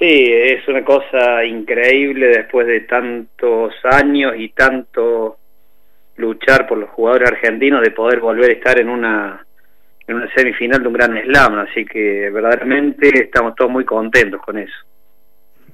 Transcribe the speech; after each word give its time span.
Sí, 0.00 0.32
es 0.32 0.66
una 0.66 0.82
cosa 0.82 1.44
increíble 1.44 2.28
después 2.28 2.66
de 2.66 2.80
tantos 2.80 3.74
años 3.84 4.32
y 4.38 4.48
tanto 4.48 5.36
luchar 6.16 6.66
por 6.66 6.78
los 6.78 6.88
jugadores 6.88 7.30
argentinos 7.30 7.82
de 7.82 7.90
poder 7.90 8.18
volver 8.18 8.48
a 8.48 8.54
estar 8.54 8.80
en 8.80 8.88
una 8.88 9.44
en 10.06 10.16
una 10.16 10.34
semifinal 10.34 10.80
de 10.80 10.88
un 10.88 10.94
gran 10.94 11.22
slam, 11.22 11.58
así 11.58 11.84
que 11.84 12.30
verdaderamente 12.30 13.10
estamos 13.24 13.54
todos 13.54 13.70
muy 13.70 13.84
contentos 13.84 14.40
con 14.40 14.56
eso. 14.58 14.74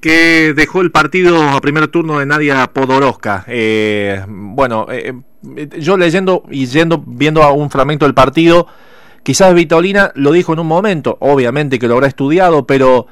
¿Qué 0.01 0.53
dejó 0.55 0.81
el 0.81 0.91
partido 0.91 1.41
a 1.41 1.61
primer 1.61 1.87
turno 1.87 2.19
de 2.19 2.27
Nadia 2.27 2.67
Podoroska? 2.67 3.45
Eh, 3.47 4.21
bueno, 4.27 4.89
eh, 4.91 5.15
yo 5.79 5.97
leyendo 5.97 6.43
y 6.51 6.67
yendo, 6.67 7.03
viendo 7.07 7.45
a 7.45 7.53
un 7.53 7.71
fragmento 7.71 8.05
del 8.05 8.15
partido, 8.15 8.67
quizás 9.23 9.55
Vitolina 9.55 10.11
lo 10.17 10.33
dijo 10.33 10.53
en 10.53 10.59
un 10.59 10.67
momento, 10.67 11.17
obviamente 11.21 11.79
que 11.79 11.87
lo 11.87 11.95
habrá 11.95 12.09
estudiado, 12.09 12.67
pero 12.67 13.07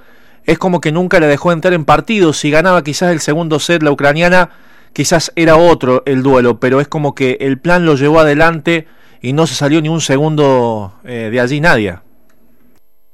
es 0.47 0.59
como 0.59 0.81
que 0.81 0.93
nunca 0.93 1.21
le 1.21 1.27
dejó 1.27 1.53
entrar 1.53 1.75
en 1.75 1.85
partido. 1.85 2.33
Si 2.33 2.51
ganaba 2.51 2.83
quizás 2.83 3.13
el 3.13 3.21
segundo 3.21 3.59
set 3.59 3.83
la 3.83 3.91
ucraniana, 3.91 4.51
quizás 4.93 5.33
era 5.37 5.57
otro 5.57 6.03
el 6.07 6.23
duelo, 6.23 6.59
pero 6.61 6.81
es 6.81 6.89
como 6.89 7.15
que 7.15 7.39
el 7.41 7.59
plan 7.59 7.87
lo 7.87 7.95
llevó 7.95 8.21
adelante 8.21 8.87
y 9.21 9.33
no 9.33 9.47
se 9.47 9.55
salió 9.55 9.81
ni 9.81 9.89
un 9.89 10.01
segundo 10.01 10.95
eh, 11.05 11.29
de 11.33 11.41
allí 11.41 11.61
Nadia. 11.61 12.03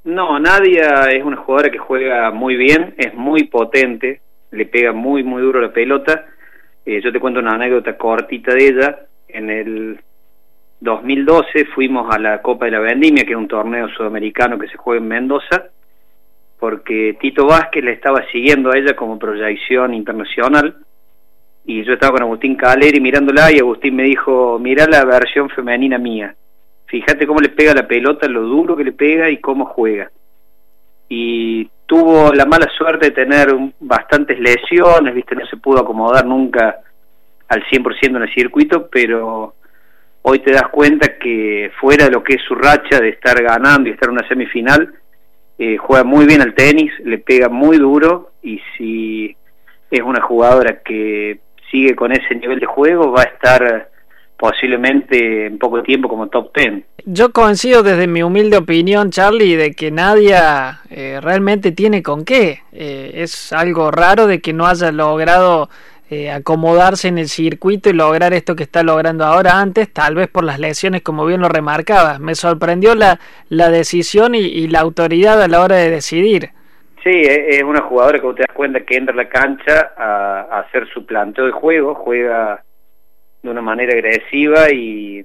No, 0.05 0.39
Nadia 0.41 1.11
es 1.12 1.25
una 1.25 1.37
jugadora 1.37 1.70
que 1.70 1.79
juega 1.79 2.30
muy 2.30 2.56
bien, 2.56 2.95
es 2.97 3.15
muy 3.15 3.45
potente, 3.45 4.20
le 4.51 4.67
pega 4.67 4.92
muy, 4.92 5.23
muy 5.23 5.42
duro 5.42 5.61
la 5.61 5.73
pelota. 5.73 6.27
Eh, 6.84 7.01
yo 7.03 7.12
te 7.12 7.20
cuento 7.20 7.41
una 7.41 7.53
anécdota 7.53 7.97
cortita 7.97 8.55
de 8.55 8.69
ella. 8.69 8.98
En 9.28 9.51
el 9.51 10.01
2012 10.81 11.67
fuimos 11.67 12.12
a 12.12 12.19
la 12.19 12.42
Copa 12.42 12.65
de 12.65 12.73
la 12.73 12.81
Vendimia, 12.81 13.25
que 13.25 13.33
es 13.33 13.37
un 13.37 13.47
torneo 13.47 13.89
sudamericano 13.91 14.59
que 14.59 14.69
se 14.69 14.77
juega 14.77 15.01
en 15.01 15.09
Mendoza, 15.09 15.67
porque 16.60 17.16
Tito 17.19 17.46
Vázquez 17.46 17.82
le 17.82 17.92
estaba 17.92 18.23
siguiendo 18.30 18.70
a 18.70 18.77
ella 18.77 18.95
como 18.95 19.19
proyección 19.19 19.95
internacional 19.95 20.77
y 21.64 21.83
yo 21.84 21.94
estaba 21.94 22.12
con 22.12 22.22
Agustín 22.22 22.55
Caleri 22.55 23.00
mirándola 23.00 23.50
y 23.50 23.58
Agustín 23.58 23.97
me 23.97 24.02
dijo, 24.05 24.58
mira 24.61 24.86
la 24.86 25.05
versión 25.05 25.48
femenina 25.48 25.97
mía, 25.98 26.34
fíjate 26.86 27.27
cómo 27.27 27.41
le 27.41 27.48
pega 27.48 27.75
la 27.75 27.89
pelota, 27.89 28.28
lo 28.28 28.42
duro 28.42 28.77
que 28.77 28.84
le 28.84 28.92
pega 28.92 29.30
y 29.30 29.39
cómo 29.39 29.64
juega. 29.67 30.11
Y 31.08 31.69
tuvo 31.86 32.33
la 32.33 32.44
mala 32.44 32.69
suerte 32.77 33.06
de 33.06 33.12
tener 33.12 33.48
bastantes 33.80 34.39
lesiones, 34.39 35.14
viste, 35.14 35.34
no 35.34 35.47
se 35.47 35.56
pudo 35.56 35.80
acomodar 35.80 36.27
nunca 36.27 36.77
al 37.48 37.64
100% 37.64 38.06
en 38.06 38.17
el 38.17 38.34
circuito, 38.34 38.89
pero 38.89 39.55
hoy 40.22 40.39
te 40.41 40.52
das 40.52 40.69
cuenta 40.69 41.19
que 41.19 41.72
fuera 41.80 42.05
de 42.05 42.12
lo 42.12 42.22
que 42.22 42.34
es 42.34 42.42
su 42.42 42.55
racha 42.55 43.00
de 43.00 43.08
estar 43.08 43.42
ganando 43.42 43.89
y 43.89 43.92
estar 43.92 44.08
en 44.08 44.17
una 44.19 44.28
semifinal, 44.28 44.92
eh, 45.62 45.77
juega 45.77 46.05
muy 46.05 46.25
bien 46.25 46.41
al 46.41 46.55
tenis, 46.55 46.91
le 47.05 47.19
pega 47.19 47.50
muy 47.50 47.77
duro 47.77 48.30
y 48.42 48.62
si 48.78 49.36
es 49.91 50.00
una 50.00 50.22
jugadora 50.22 50.80
que 50.83 51.41
sigue 51.70 51.94
con 51.94 52.12
ese 52.12 52.34
nivel 52.34 52.61
de 52.61 52.64
juego 52.64 53.12
va 53.12 53.20
a 53.20 53.25
estar 53.25 53.91
posiblemente 54.39 55.44
en 55.44 55.58
poco 55.58 55.83
tiempo 55.83 56.08
como 56.08 56.28
top 56.28 56.50
ten. 56.55 56.86
Yo 57.05 57.30
coincido 57.33 57.83
desde 57.83 58.06
mi 58.06 58.22
humilde 58.22 58.56
opinión, 58.56 59.11
Charlie, 59.11 59.55
de 59.55 59.72
que 59.72 59.91
Nadia 59.91 60.80
eh, 60.89 61.20
realmente 61.20 61.72
tiene 61.72 62.02
con 62.02 62.24
qué. 62.24 62.61
Eh, 62.72 63.11
es 63.17 63.52
algo 63.52 63.91
raro 63.91 64.27
de 64.27 64.41
que 64.41 64.55
no 64.55 64.67
haya 64.67 64.91
logrado 64.92 65.69
eh, 66.12 66.28
acomodarse 66.28 67.06
en 67.06 67.19
el 67.19 67.28
circuito 67.28 67.89
y 67.89 67.92
lograr 67.92 68.33
esto 68.33 68.56
que 68.56 68.64
está 68.64 68.83
logrando 68.83 69.25
ahora 69.25 69.61
antes, 69.61 69.92
tal 69.92 70.17
vez 70.17 70.27
por 70.27 70.42
las 70.42 70.58
lesiones, 70.58 71.02
como 71.02 71.25
bien 71.25 71.41
lo 71.41 71.48
remarcabas. 71.48 72.19
Me 72.19 72.34
sorprendió 72.34 72.97
la, 72.97 73.20
la 73.48 73.70
decisión 73.70 74.34
y, 74.34 74.67
la 74.67 74.80
autoridad 74.80 75.41
a 75.41 75.47
la 75.47 75.62
hora 75.62 75.77
de 75.77 75.89
decidir. 75.89 76.50
Sí, 77.05 77.11
e, 77.11 77.50
es 77.50 77.62
una 77.62 77.83
jugadora 77.83 78.20
que 78.20 78.27
te 78.33 78.42
das 78.42 78.56
cuenta 78.56 78.80
que 78.80 78.97
entra 78.97 79.12
a 79.12 79.19
la 79.19 79.28
cancha 79.28 79.92
a, 79.97 80.58
hacer 80.58 80.89
su 80.92 81.06
planteo 81.06 81.47
de 81.47 81.52
juego, 81.52 81.94
juega 81.94 82.64
de 83.41 83.48
una 83.48 83.62
manera 83.62 83.92
agresiva 83.92 84.69
y, 84.69 85.24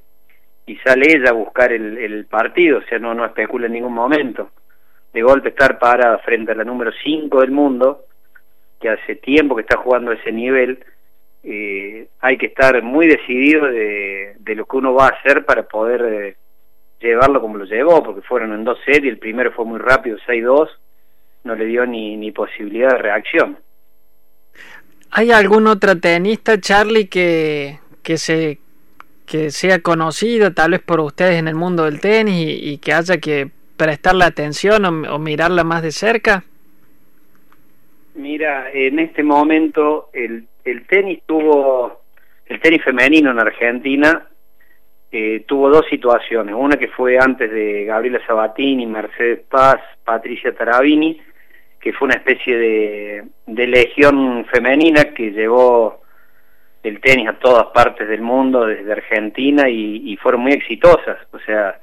y 0.67 0.75
sale 0.83 1.15
ella 1.15 1.31
a 1.31 1.33
buscar 1.33 1.71
el, 1.71 1.97
el, 1.97 2.27
partido, 2.27 2.77
o 2.77 2.83
sea, 2.83 2.99
no, 2.99 3.15
no 3.15 3.25
especula 3.25 3.65
en 3.65 3.73
ningún 3.73 3.93
momento. 3.93 4.51
De 5.11 5.23
golpe 5.23 5.49
estar 5.49 5.79
para 5.79 6.19
frente 6.19 6.51
a 6.51 6.55
la 6.55 6.63
número 6.63 6.91
5 7.03 7.41
del 7.41 7.49
mundo, 7.49 8.05
hace 8.89 9.15
tiempo 9.15 9.55
que 9.55 9.61
está 9.61 9.77
jugando 9.77 10.11
a 10.11 10.15
ese 10.15 10.31
nivel, 10.31 10.79
eh, 11.47 12.07
hay 12.21 12.37
que 12.37 12.47
estar 12.47 12.81
muy 12.81 13.05
decidido 13.05 13.67
de, 13.67 14.35
lo 14.43 14.65
que 14.65 14.77
uno 14.77 14.95
va 14.95 15.07
a 15.07 15.09
hacer 15.09 15.45
para 15.45 15.67
poder 15.67 16.01
eh, 16.01 16.35
llevarlo 16.99 17.39
como 17.39 17.57
lo 17.57 17.65
llevó, 17.65 18.01
porque 18.03 18.21
fueron 18.21 18.53
en 18.53 18.63
dos 18.63 18.79
y 18.87 19.07
el 19.07 19.19
primero 19.19 19.51
fue 19.51 19.63
muy 19.65 19.77
rápido, 19.77 20.17
6-2, 20.27 20.69
no 21.43 21.55
le 21.55 21.65
dio 21.65 21.85
ni, 21.85 22.31
posibilidad 22.31 22.89
de 22.89 22.97
reacción. 22.97 23.59
¿Hay 25.11 25.31
algún 25.31 25.67
otro 25.67 25.99
tenista, 25.99 26.59
Charlie, 26.59 27.07
que, 27.07 27.77
se, 28.15 28.57
que 29.27 29.51
sea 29.51 29.79
conocido 29.79 30.51
tal 30.51 30.71
vez 30.71 30.81
por 30.81 30.99
ustedes 30.99 31.35
en 31.35 31.47
el 31.47 31.55
mundo 31.55 31.83
del 31.83 32.01
tenis 32.01 32.57
y, 32.59 32.79
que 32.79 32.91
haya 32.91 33.19
que 33.19 33.51
prestarle 33.77 34.25
atención 34.25 34.83
o 34.85 35.19
mirarla 35.19 35.63
más 35.63 35.83
de 35.83 35.91
cerca? 35.91 36.43
Mira, 38.15 38.71
en 38.71 38.99
este 38.99 39.23
momento 39.23 40.09
el, 40.13 40.47
el 40.63 40.87
tenis 40.87 41.21
tuvo, 41.25 42.01
el 42.45 42.61
tenis 42.61 42.81
femenino 42.83 43.31
en 43.31 43.39
Argentina 43.39 44.27
eh, 45.11 45.43
tuvo 45.47 45.69
dos 45.69 45.85
situaciones, 45.89 46.55
una 46.57 46.77
que 46.77 46.87
fue 46.87 47.17
antes 47.19 47.51
de 47.51 47.85
Gabriela 47.85 48.19
Sabatini, 48.25 48.85
Mercedes 48.85 49.41
Paz, 49.49 49.79
Patricia 50.03 50.53
Tarabini, 50.55 51.21
que 51.79 51.93
fue 51.93 52.07
una 52.07 52.15
especie 52.15 52.57
de, 52.57 53.67
legión 53.67 54.45
femenina 54.45 55.13
que 55.13 55.31
llevó 55.31 56.01
el 56.83 56.99
tenis 57.01 57.27
a 57.27 57.39
todas 57.39 57.67
partes 57.67 58.07
del 58.07 58.21
mundo, 58.21 58.65
desde 58.65 58.91
Argentina, 58.91 59.69
y, 59.69 60.01
y 60.11 60.17
fueron 60.17 60.41
muy 60.41 60.53
exitosas. 60.53 61.17
O 61.31 61.39
sea, 61.39 61.79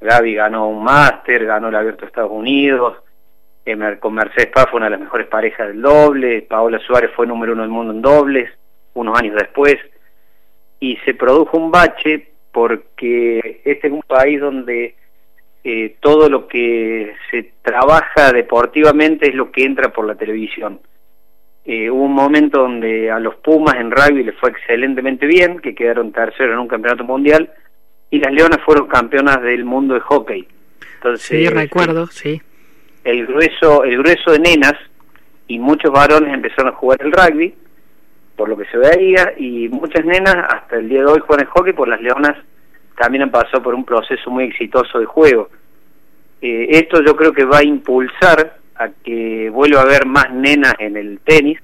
Gaby 0.00 0.34
ganó 0.34 0.68
un 0.68 0.82
máster, 0.82 1.44
ganó 1.44 1.68
el 1.68 1.76
Abierto 1.76 2.02
de 2.02 2.06
Estados 2.06 2.32
Unidos, 2.32 3.03
con 3.98 4.14
Mercedes 4.14 4.50
Paz 4.52 4.66
fue 4.70 4.76
una 4.76 4.86
de 4.86 4.92
las 4.92 5.00
mejores 5.00 5.26
parejas 5.26 5.68
del 5.68 5.80
doble, 5.80 6.42
Paola 6.42 6.78
Suárez 6.80 7.10
fue 7.16 7.26
número 7.26 7.54
uno 7.54 7.62
del 7.62 7.70
mundo 7.70 7.92
en 7.92 8.02
dobles, 8.02 8.50
unos 8.92 9.18
años 9.18 9.36
después, 9.36 9.76
y 10.80 10.96
se 11.04 11.14
produjo 11.14 11.56
un 11.56 11.70
bache 11.70 12.28
porque 12.52 13.62
este 13.64 13.86
es 13.86 13.92
un 13.92 14.02
país 14.02 14.38
donde 14.38 14.94
eh, 15.64 15.96
todo 16.00 16.28
lo 16.28 16.46
que 16.46 17.14
se 17.30 17.52
trabaja 17.62 18.32
deportivamente 18.32 19.28
es 19.28 19.34
lo 19.34 19.50
que 19.50 19.64
entra 19.64 19.90
por 19.92 20.06
la 20.06 20.14
televisión. 20.14 20.80
Eh, 21.64 21.90
hubo 21.90 22.04
un 22.04 22.12
momento 22.12 22.60
donde 22.60 23.10
a 23.10 23.18
los 23.18 23.36
Pumas 23.36 23.76
en 23.76 23.90
rugby 23.90 24.24
les 24.24 24.36
fue 24.36 24.50
excelentemente 24.50 25.24
bien, 25.26 25.58
que 25.58 25.74
quedaron 25.74 26.12
terceros 26.12 26.52
en 26.52 26.58
un 26.58 26.68
campeonato 26.68 27.04
mundial, 27.04 27.50
y 28.10 28.18
las 28.18 28.32
Leonas 28.32 28.60
fueron 28.60 28.88
campeonas 28.88 29.40
del 29.40 29.64
mundo 29.64 29.94
de 29.94 30.00
hockey. 30.00 30.46
Entonces, 30.96 31.26
sí, 31.26 31.48
recuerdo, 31.48 32.06
sí 32.08 32.42
el 33.04 33.26
grueso, 33.26 33.84
el 33.84 33.98
grueso 33.98 34.32
de 34.32 34.38
nenas 34.38 34.74
y 35.46 35.58
muchos 35.58 35.92
varones 35.92 36.32
empezaron 36.32 36.72
a 36.72 36.76
jugar 36.76 37.00
el 37.02 37.12
rugby, 37.12 37.54
por 38.34 38.48
lo 38.48 38.56
que 38.56 38.64
se 38.66 38.78
veía, 38.78 39.34
y 39.36 39.68
muchas 39.68 40.04
nenas 40.04 40.34
hasta 40.48 40.76
el 40.76 40.88
día 40.88 41.00
de 41.00 41.06
hoy 41.06 41.20
juegan 41.20 41.46
el 41.46 41.52
hockey, 41.52 41.72
por 41.72 41.88
las 41.88 42.00
leonas 42.00 42.36
también 42.96 43.22
han 43.22 43.30
pasado 43.30 43.62
por 43.62 43.74
un 43.74 43.84
proceso 43.84 44.30
muy 44.30 44.44
exitoso 44.44 44.98
de 44.98 45.04
juego. 45.04 45.50
Eh, 46.40 46.68
esto 46.70 47.02
yo 47.02 47.16
creo 47.16 47.32
que 47.32 47.44
va 47.44 47.58
a 47.58 47.64
impulsar 47.64 48.58
a 48.76 48.88
que 48.88 49.50
vuelva 49.50 49.80
a 49.80 49.82
haber 49.82 50.06
más 50.06 50.32
nenas 50.32 50.74
en 50.78 50.96
el 50.96 51.20
tenis, 51.20 51.58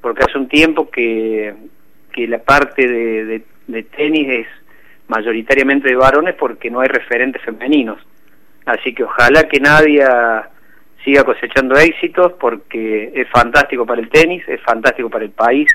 porque 0.00 0.24
hace 0.24 0.38
un 0.38 0.48
tiempo 0.48 0.90
que, 0.90 1.54
que 2.12 2.28
la 2.28 2.38
parte 2.38 2.86
de, 2.86 3.42
de 3.66 3.82
tenis 3.84 4.28
es 4.28 4.46
mayoritariamente 5.08 5.88
de 5.88 5.96
varones 5.96 6.34
porque 6.34 6.70
no 6.70 6.80
hay 6.80 6.88
referentes 6.88 7.42
femeninos. 7.42 7.98
Así 8.64 8.92
que 8.94 9.04
ojalá 9.04 9.44
que 9.48 9.60
nadie 9.60 10.04
siga 11.06 11.22
cosechando 11.22 11.76
éxitos 11.76 12.32
porque 12.32 13.12
es 13.14 13.28
fantástico 13.30 13.86
para 13.86 14.00
el 14.00 14.10
tenis, 14.10 14.42
es 14.48 14.60
fantástico 14.62 15.08
para 15.08 15.24
el 15.24 15.30
país. 15.30 15.68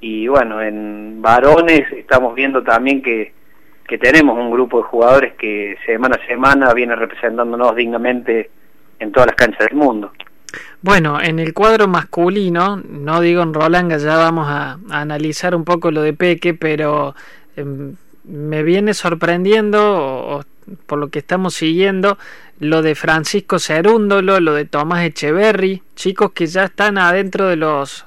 Y 0.00 0.28
bueno, 0.28 0.60
en 0.60 1.22
varones 1.22 1.90
estamos 1.92 2.34
viendo 2.34 2.62
también 2.62 3.00
que, 3.00 3.32
que 3.88 3.96
tenemos 3.96 4.38
un 4.38 4.50
grupo 4.50 4.76
de 4.76 4.84
jugadores 4.84 5.32
que 5.36 5.78
semana 5.86 6.18
a 6.22 6.26
semana 6.26 6.74
viene 6.74 6.94
representándonos 6.94 7.74
dignamente 7.74 8.50
en 8.98 9.10
todas 9.10 9.28
las 9.28 9.36
canchas 9.36 9.66
del 9.70 9.78
mundo. 9.78 10.12
Bueno, 10.82 11.18
en 11.18 11.38
el 11.38 11.54
cuadro 11.54 11.88
masculino, 11.88 12.76
no 12.76 13.22
digo 13.22 13.42
en 13.42 13.54
Rolanga, 13.54 13.96
ya 13.96 14.18
vamos 14.18 14.46
a, 14.48 14.78
analizar 14.90 15.54
un 15.54 15.64
poco 15.64 15.90
lo 15.90 16.02
de 16.02 16.12
Peque, 16.12 16.52
pero 16.52 17.14
em, 17.56 17.96
me 18.24 18.62
viene 18.62 18.92
sorprendiendo, 18.92 20.44
por 20.86 20.98
lo 20.98 21.08
que 21.08 21.18
estamos 21.18 21.54
siguiendo, 21.54 22.18
lo 22.58 22.82
de 22.82 22.94
Francisco 22.94 23.58
Cerúndolo, 23.58 24.40
lo 24.40 24.54
de 24.54 24.64
Tomás 24.64 25.04
Echeverry, 25.04 25.82
chicos 25.94 26.32
que 26.32 26.46
ya 26.46 26.64
están 26.64 26.98
adentro 26.98 27.48
de 27.48 27.56
los 27.56 28.06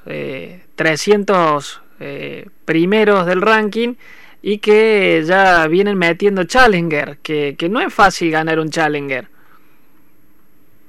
300 0.74 1.82
eh, 2.00 2.06
eh, 2.44 2.46
primeros 2.64 3.26
del 3.26 3.42
ranking 3.42 3.94
y 4.42 4.58
que 4.58 5.22
ya 5.24 5.66
vienen 5.68 5.98
metiendo 5.98 6.44
Challenger, 6.44 7.18
que, 7.22 7.56
que 7.58 7.68
no 7.68 7.80
es 7.80 7.92
fácil 7.92 8.30
ganar 8.30 8.58
un 8.58 8.70
Challenger. 8.70 9.26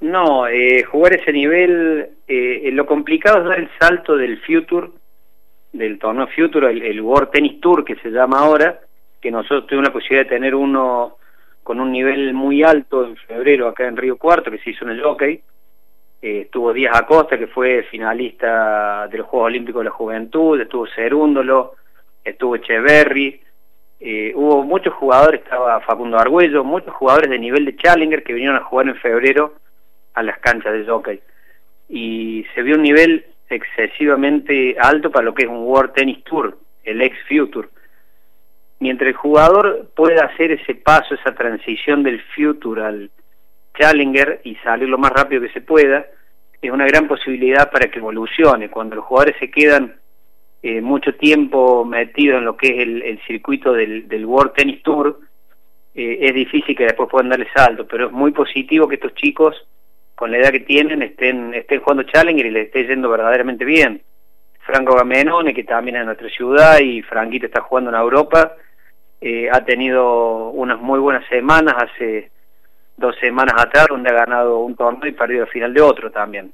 No, 0.00 0.48
eh, 0.48 0.82
jugar 0.82 1.14
ese 1.14 1.32
nivel 1.32 2.08
lo 2.26 2.86
complicado 2.86 3.38
es 3.38 3.44
dar 3.44 3.58
el 3.60 3.68
salto 3.78 4.16
del 4.16 4.40
Future, 4.40 4.88
del 5.72 5.98
torneo 5.98 6.26
Future, 6.28 6.70
el, 6.70 7.00
World 7.00 7.30
Tennis 7.30 7.60
Tour 7.60 7.84
que 7.84 7.96
se 7.96 8.10
llama 8.10 8.40
ahora, 8.40 8.80
que 9.20 9.30
nosotros 9.30 9.66
tuvimos 9.66 9.88
la 9.88 9.92
posibilidad 9.92 10.24
de 10.24 10.36
tener 10.36 10.54
uno 10.54 11.16
con 11.62 11.80
un 11.80 11.92
nivel 11.92 12.34
muy 12.34 12.62
alto 12.62 13.04
en 13.04 13.16
febrero 13.16 13.68
acá 13.68 13.86
en 13.86 13.96
Río 13.96 14.16
Cuarto, 14.16 14.50
que 14.50 14.58
se 14.58 14.70
hizo 14.70 14.84
en 14.84 14.92
el 14.92 15.02
Jockey. 15.02 15.40
Eh, 16.20 16.42
estuvo 16.42 16.72
Díaz 16.72 16.96
Acosta, 16.96 17.38
que 17.38 17.46
fue 17.46 17.82
finalista 17.84 19.08
de 19.08 19.18
los 19.18 19.26
Juegos 19.26 19.46
Olímpicos 19.46 19.80
de 19.80 19.84
la 19.84 19.90
Juventud, 19.90 20.60
estuvo 20.60 20.86
Cerúndolo, 20.86 21.74
estuvo 22.24 22.56
Echeverry, 22.56 23.40
eh, 24.00 24.32
hubo 24.34 24.62
muchos 24.64 24.94
jugadores, 24.94 25.42
estaba 25.42 25.80
Facundo 25.80 26.18
Argüello, 26.18 26.64
muchos 26.64 26.92
jugadores 26.94 27.30
de 27.30 27.38
nivel 27.38 27.64
de 27.64 27.76
Challenger 27.76 28.22
que 28.22 28.32
vinieron 28.32 28.56
a 28.56 28.64
jugar 28.64 28.88
en 28.88 28.96
febrero 28.96 29.54
a 30.14 30.22
las 30.22 30.38
canchas 30.38 30.72
de 30.72 30.84
jockey. 30.84 31.20
Y 31.88 32.44
se 32.54 32.62
vio 32.62 32.76
un 32.76 32.82
nivel 32.82 33.26
excesivamente 33.48 34.76
alto 34.78 35.10
para 35.10 35.24
lo 35.24 35.34
que 35.34 35.44
es 35.44 35.48
un 35.48 35.64
World 35.64 35.92
Tennis 35.92 36.24
Tour, 36.24 36.58
el 36.84 37.00
ex 37.02 37.16
Future. 37.28 37.68
Mientras 38.82 39.10
el 39.10 39.14
jugador 39.14 39.92
pueda 39.94 40.24
hacer 40.24 40.50
ese 40.50 40.74
paso, 40.74 41.14
esa 41.14 41.32
transición 41.36 42.02
del 42.02 42.20
Future 42.34 42.82
al 42.82 43.10
Challenger 43.78 44.40
y 44.42 44.56
salir 44.56 44.88
lo 44.88 44.98
más 44.98 45.12
rápido 45.12 45.40
que 45.40 45.50
se 45.50 45.60
pueda, 45.60 46.04
es 46.60 46.68
una 46.68 46.86
gran 46.86 47.06
posibilidad 47.06 47.70
para 47.70 47.88
que 47.88 48.00
evolucione. 48.00 48.70
Cuando 48.70 48.96
los 48.96 49.04
jugadores 49.04 49.36
se 49.38 49.52
quedan 49.52 49.94
eh, 50.64 50.80
mucho 50.80 51.14
tiempo 51.14 51.84
metido 51.84 52.38
en 52.38 52.44
lo 52.44 52.56
que 52.56 52.70
es 52.70 52.78
el, 52.80 53.20
circuito 53.24 53.72
del, 53.72 54.26
World 54.26 54.54
Tennis 54.54 54.82
Tour, 54.82 55.16
eh, 55.94 56.18
es 56.20 56.34
difícil 56.34 56.74
que 56.74 56.86
después 56.86 57.08
puedan 57.08 57.28
darle 57.28 57.46
salto, 57.54 57.86
pero 57.86 58.06
es 58.06 58.12
muy 58.12 58.32
positivo 58.32 58.88
que 58.88 58.96
estos 58.96 59.14
chicos, 59.14 59.64
con 60.16 60.32
la 60.32 60.38
edad 60.38 60.50
que 60.50 60.58
tienen, 60.58 61.02
estén, 61.02 61.54
estén 61.54 61.78
jugando 61.78 62.02
Challenger 62.02 62.46
y 62.46 62.50
les 62.50 62.66
esté 62.66 62.84
yendo 62.88 63.08
verdaderamente 63.08 63.64
bien. 63.64 64.02
Franco 64.66 64.96
Gamenone, 64.96 65.54
que 65.54 65.62
también 65.62 65.94
es 65.94 66.00
en 66.00 66.06
nuestra 66.06 66.28
ciudad, 66.30 66.80
y 66.80 67.00
Franquito 67.02 67.46
está 67.46 67.60
jugando 67.60 67.90
en 67.90 67.96
Europa, 67.96 68.56
eh, 69.24 69.48
ha 69.52 69.64
tenido 69.64 70.50
unas 70.50 70.80
muy 70.80 70.98
buenas 70.98 71.24
semanas, 71.28 71.76
hace 71.78 72.32
dos 72.96 73.14
semanas 73.20 73.54
atrás, 73.56 73.86
donde 73.88 74.10
ha 74.10 74.14
ganado 74.14 74.58
un 74.58 74.74
torneo 74.74 75.08
y 75.08 75.12
perdido 75.12 75.44
el 75.44 75.48
final 75.48 75.72
de 75.72 75.80
otro 75.80 76.10
también. 76.10 76.52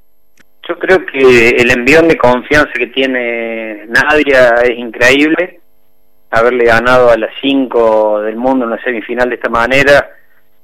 Yo 0.68 0.78
creo 0.78 1.06
que 1.06 1.48
el 1.48 1.70
envión 1.70 2.08
de 2.08 2.18
confianza 2.18 2.72
que 2.74 2.88
tiene 2.88 3.86
Nadia 3.86 4.50
es 4.64 4.78
increíble. 4.78 5.60
Haberle 6.30 6.66
ganado 6.66 7.10
a 7.10 7.16
las 7.16 7.30
5 7.40 8.20
del 8.20 8.36
mundo 8.36 8.66
en 8.66 8.72
la 8.72 8.82
semifinal 8.82 9.30
de 9.30 9.36
esta 9.36 9.48
manera, 9.48 10.10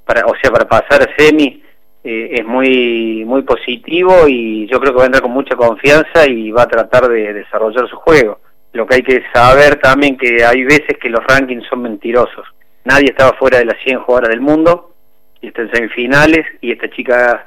para, 0.04 0.26
o 0.26 0.34
sea, 0.36 0.50
para 0.50 0.68
pasar 0.68 1.08
a 1.08 1.16
semi, 1.16 1.62
eh, 2.04 2.28
es 2.32 2.44
muy, 2.44 3.24
muy 3.24 3.42
positivo 3.44 4.28
y 4.28 4.66
yo 4.66 4.78
creo 4.78 4.92
que 4.92 4.98
va 4.98 5.04
a 5.04 5.06
entrar 5.06 5.22
con 5.22 5.32
mucha 5.32 5.56
confianza 5.56 6.28
y 6.28 6.50
va 6.50 6.64
a 6.64 6.68
tratar 6.68 7.08
de 7.08 7.32
desarrollar 7.32 7.88
su 7.88 7.96
juego. 7.96 8.40
Lo 8.74 8.86
que 8.86 8.96
hay 8.96 9.02
que 9.02 9.22
saber 9.32 9.76
también 9.76 10.16
que 10.16 10.44
hay 10.44 10.64
veces 10.64 10.98
que 11.00 11.08
los 11.08 11.24
rankings 11.24 11.66
son 11.68 11.82
mentirosos. 11.82 12.44
Nadie 12.84 13.10
estaba 13.10 13.32
fuera 13.38 13.58
de 13.58 13.64
las 13.64 13.76
100 13.84 14.00
jugadoras 14.00 14.30
del 14.30 14.40
mundo 14.40 14.94
y 15.40 15.46
está 15.46 15.62
en 15.62 15.70
semifinales 15.70 16.44
y 16.60 16.72
esta 16.72 16.90
chica 16.90 17.46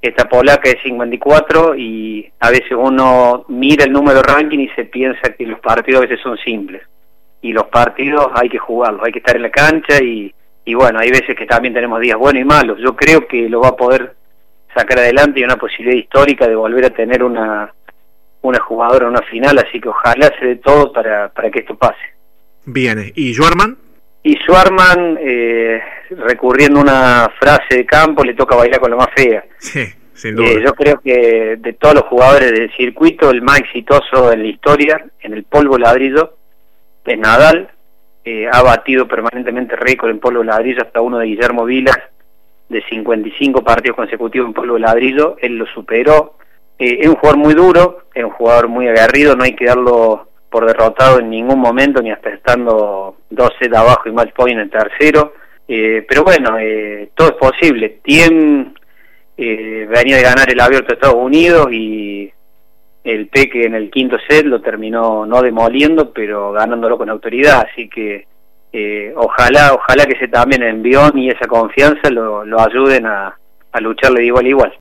esta 0.00 0.28
polaca 0.28 0.70
es 0.70 0.82
54 0.82 1.76
y 1.76 2.32
a 2.40 2.50
veces 2.50 2.72
uno 2.72 3.44
mira 3.48 3.84
el 3.84 3.92
número 3.92 4.16
de 4.16 4.22
ranking 4.22 4.60
y 4.60 4.68
se 4.70 4.86
piensa 4.86 5.34
que 5.36 5.46
los 5.46 5.60
partidos 5.60 5.98
a 5.98 6.06
veces 6.06 6.20
son 6.22 6.38
simples. 6.38 6.82
Y 7.42 7.52
los 7.52 7.66
partidos 7.66 8.28
hay 8.34 8.48
que 8.48 8.58
jugarlos, 8.58 9.02
hay 9.04 9.12
que 9.12 9.18
estar 9.18 9.36
en 9.36 9.42
la 9.42 9.50
cancha 9.50 10.02
y, 10.02 10.34
y 10.64 10.74
bueno, 10.74 11.00
hay 11.00 11.10
veces 11.10 11.36
que 11.36 11.46
también 11.46 11.74
tenemos 11.74 12.00
días 12.00 12.16
buenos 12.16 12.40
y 12.40 12.46
malos. 12.46 12.78
Yo 12.80 12.96
creo 12.96 13.28
que 13.28 13.48
lo 13.50 13.60
va 13.60 13.68
a 13.68 13.76
poder 13.76 14.14
sacar 14.74 14.98
adelante 15.00 15.40
y 15.40 15.44
una 15.44 15.56
posibilidad 15.56 15.98
histórica 15.98 16.48
de 16.48 16.56
volver 16.56 16.86
a 16.86 16.90
tener 16.90 17.22
una, 17.22 17.72
una 18.42 18.60
jugadora 18.60 19.06
en 19.06 19.12
una 19.12 19.22
final, 19.22 19.58
así 19.58 19.80
que 19.80 19.88
ojalá 19.88 20.30
se 20.38 20.46
dé 20.46 20.56
todo 20.56 20.92
para, 20.92 21.28
para 21.28 21.50
que 21.50 21.60
esto 21.60 21.76
pase. 21.76 22.00
Viene. 22.64 23.12
¿Y 23.14 23.34
Schwarman? 23.34 23.76
Y 24.24 24.36
Schwarman, 24.36 25.18
eh, 25.20 25.80
recurriendo 26.10 26.78
a 26.78 26.82
una 26.82 27.32
frase 27.38 27.76
de 27.78 27.86
campo, 27.86 28.22
le 28.22 28.34
toca 28.34 28.54
bailar 28.54 28.80
con 28.80 28.90
la 28.90 28.96
más 28.96 29.08
fea. 29.16 29.44
Sí, 29.58 29.84
sin 30.14 30.36
duda. 30.36 30.48
Eh, 30.48 30.62
yo 30.64 30.74
creo 30.74 31.00
que 31.00 31.56
de 31.58 31.72
todos 31.72 31.94
los 31.94 32.04
jugadores 32.04 32.52
del 32.52 32.70
circuito, 32.76 33.30
el 33.30 33.42
más 33.42 33.60
exitoso 33.60 34.32
en 34.32 34.42
la 34.42 34.48
historia, 34.48 35.04
en 35.20 35.32
el 35.32 35.44
polvo 35.44 35.78
ladrillo, 35.78 36.36
es 37.04 37.18
Nadal. 37.18 37.70
Eh, 38.24 38.46
ha 38.50 38.62
batido 38.62 39.08
permanentemente 39.08 39.74
récord 39.74 40.10
en 40.10 40.20
polvo 40.20 40.44
ladrillo 40.44 40.82
hasta 40.82 41.00
uno 41.00 41.18
de 41.18 41.26
Guillermo 41.26 41.64
Vilas, 41.64 41.98
de 42.68 42.80
55 42.88 43.64
partidos 43.64 43.96
consecutivos 43.96 44.46
en 44.46 44.54
polvo 44.54 44.78
ladrillo. 44.78 45.36
Él 45.40 45.56
lo 45.56 45.66
superó. 45.66 46.36
Es 46.84 47.08
un 47.08 47.16
jugador 47.16 47.38
muy 47.38 47.54
duro, 47.54 48.04
es 48.14 48.24
un 48.24 48.30
jugador 48.30 48.68
muy 48.68 48.88
aguerrido, 48.88 49.36
no 49.36 49.44
hay 49.44 49.54
que 49.54 49.66
darlo 49.66 50.28
por 50.50 50.66
derrotado 50.66 51.18
en 51.18 51.30
ningún 51.30 51.58
momento, 51.58 52.02
ni 52.02 52.10
hasta 52.10 52.30
estando 52.30 53.16
12 53.30 53.68
de 53.68 53.76
abajo 53.76 54.08
y 54.08 54.12
match 54.12 54.32
point 54.34 54.58
en 54.58 54.70
tercero. 54.70 55.34
Eh, 55.66 56.04
pero 56.06 56.24
bueno, 56.24 56.58
eh, 56.58 57.10
todo 57.14 57.28
es 57.28 57.34
posible. 57.34 58.00
Tiem 58.02 58.74
eh, 59.36 59.86
venía 59.88 60.16
de 60.16 60.22
ganar 60.22 60.50
el 60.50 60.60
abierto 60.60 60.88
de 60.88 60.94
Estados 60.94 61.16
Unidos 61.16 61.68
y 61.72 62.30
el 63.04 63.28
Peque 63.28 63.64
en 63.64 63.74
el 63.74 63.90
quinto 63.90 64.16
set 64.28 64.44
lo 64.44 64.60
terminó 64.60 65.26
no 65.26 65.42
demoliendo, 65.42 66.12
pero 66.12 66.52
ganándolo 66.52 66.98
con 66.98 67.08
autoridad. 67.08 67.66
Así 67.70 67.88
que 67.88 68.26
eh, 68.72 69.12
ojalá, 69.16 69.74
ojalá 69.74 70.04
que 70.04 70.12
ese 70.12 70.28
también 70.28 70.62
envión 70.62 71.16
y 71.18 71.30
esa 71.30 71.46
confianza 71.46 72.10
lo, 72.10 72.44
lo 72.44 72.60
ayuden 72.60 73.06
a, 73.06 73.36
a 73.72 73.80
lucharle 73.80 74.20
de 74.20 74.26
igual 74.26 74.46
a 74.46 74.48
igual. 74.48 74.74